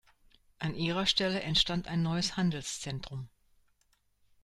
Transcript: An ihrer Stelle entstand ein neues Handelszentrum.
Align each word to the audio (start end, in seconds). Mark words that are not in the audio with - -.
An 0.57 0.73
ihrer 0.73 1.05
Stelle 1.05 1.41
entstand 1.41 1.87
ein 1.87 2.01
neues 2.01 2.35
Handelszentrum. 2.35 3.29